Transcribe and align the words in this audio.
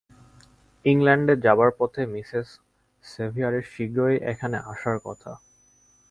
ইংলণ্ডে 0.85 1.33
যাবার 1.45 1.71
পথে 1.79 2.01
মিসেস 2.13 2.47
সেভিয়ারের 3.03 3.65
শীঘ্রই 3.71 4.17
এখানে 4.31 4.57
আসার 4.71 4.97
কথা। 5.05 5.31